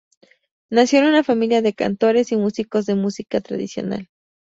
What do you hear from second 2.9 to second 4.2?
música tradicional.